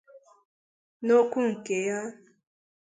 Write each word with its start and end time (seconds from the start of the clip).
N’okwu 1.05 1.37
nke 1.49 1.77
ya 1.87 1.99